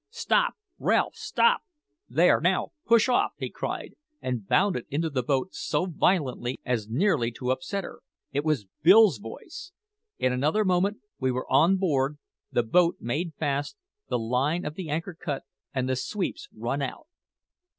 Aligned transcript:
"Stop! 0.09 0.55
Ralph, 0.79 1.13
stop! 1.13 1.61
There, 2.09 2.41
now, 2.41 2.69
push 2.87 3.07
off!" 3.07 3.33
he 3.37 3.51
cried, 3.51 3.93
and 4.19 4.47
bounded 4.47 4.87
into 4.89 5.11
the 5.11 5.21
boat 5.21 5.53
so 5.53 5.85
violently 5.85 6.59
as 6.65 6.89
nearly 6.89 7.29
to 7.33 7.51
upset 7.51 7.83
her. 7.83 7.99
It 8.31 8.43
was 8.43 8.65
Bill's 8.81 9.19
voice! 9.19 9.73
In 10.17 10.33
another 10.33 10.65
moment 10.65 11.01
we 11.19 11.29
were 11.29 11.45
on 11.51 11.77
board 11.77 12.17
the 12.51 12.63
boat 12.63 12.95
made 12.99 13.35
fast, 13.35 13.77
the 14.09 14.17
line 14.17 14.65
of 14.65 14.73
the 14.73 14.89
anchor 14.89 15.13
cut, 15.13 15.43
and 15.71 15.87
the 15.87 15.95
sweeps 15.95 16.49
run 16.51 16.81
out. 16.81 17.05